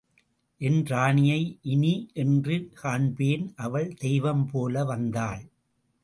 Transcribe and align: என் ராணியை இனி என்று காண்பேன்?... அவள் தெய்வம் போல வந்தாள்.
என் 0.61 0.85
ராணியை 0.85 1.41
இனி 1.61 1.91
என்று 2.13 2.55
காண்பேன்?... 2.73 3.45
அவள் 3.57 3.93
தெய்வம் 3.95 4.45
போல 4.51 4.83
வந்தாள். 4.83 5.43